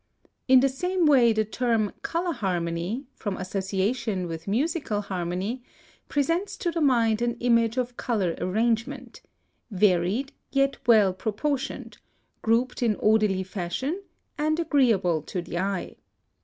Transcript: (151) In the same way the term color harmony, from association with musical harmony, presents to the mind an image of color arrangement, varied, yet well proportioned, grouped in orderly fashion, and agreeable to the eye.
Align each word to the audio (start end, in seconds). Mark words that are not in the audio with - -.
(151) 0.47 0.53
In 0.55 0.59
the 0.61 0.67
same 0.67 1.05
way 1.05 1.31
the 1.31 1.45
term 1.45 1.93
color 2.01 2.33
harmony, 2.33 3.05
from 3.13 3.37
association 3.37 4.25
with 4.27 4.47
musical 4.47 4.99
harmony, 5.01 5.63
presents 6.09 6.57
to 6.57 6.71
the 6.71 6.81
mind 6.81 7.21
an 7.21 7.35
image 7.39 7.77
of 7.77 7.97
color 7.97 8.35
arrangement, 8.41 9.21
varied, 9.69 10.33
yet 10.51 10.77
well 10.87 11.13
proportioned, 11.13 11.99
grouped 12.41 12.81
in 12.81 12.95
orderly 12.95 13.43
fashion, 13.43 14.01
and 14.39 14.59
agreeable 14.59 15.21
to 15.21 15.39
the 15.39 15.59
eye. 15.59 15.95